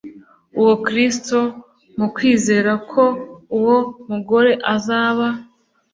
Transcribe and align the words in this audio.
n'uwa 0.51 0.75
kristo 0.85 1.37
mu 1.97 2.07
kwizera 2.15 2.71
ko 2.91 3.03
uwo 3.57 3.77
mugore 4.09 4.51
azaba 4.73 5.27